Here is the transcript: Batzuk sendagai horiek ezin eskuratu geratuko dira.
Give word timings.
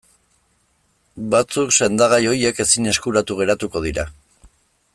Batzuk 1.35 1.75
sendagai 1.75 2.21
horiek 2.31 2.63
ezin 2.65 2.93
eskuratu 2.93 3.39
geratuko 3.43 3.83
dira. 3.85 4.07